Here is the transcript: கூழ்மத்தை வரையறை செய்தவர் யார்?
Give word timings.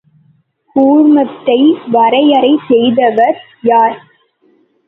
கூழ்மத்தை 0.75 1.59
வரையறை 1.87 2.53
செய்தவர் 2.67 3.37
யார்? 3.63 3.97